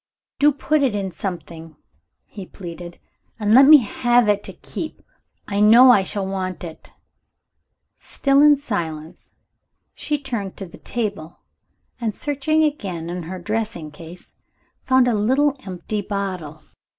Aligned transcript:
"Do 0.39 0.51
put 0.51 0.81
it 0.81 0.95
in 0.95 1.11
something," 1.11 1.75
he 2.25 2.47
pleaded, 2.47 2.97
"and 3.39 3.53
let 3.53 3.65
me 3.67 3.77
have 3.77 4.27
it 4.27 4.43
to 4.45 4.53
keep: 4.53 5.03
I 5.47 5.59
know 5.59 5.91
I 5.91 6.01
shall 6.01 6.25
want 6.25 6.63
it." 6.63 6.91
Still 7.99 8.41
in 8.41 8.57
silence, 8.57 9.33
she 9.93 10.17
turned 10.17 10.57
to 10.57 10.65
the 10.65 10.79
table, 10.79 11.41
and 11.99 12.15
searching 12.15 12.63
again 12.63 13.11
in 13.11 13.21
her 13.29 13.37
dressing 13.37 13.91
case, 13.91 14.33
found 14.81 15.07
a 15.07 15.13
little 15.13 15.55
empty 15.67 16.01
bottle. 16.01 16.63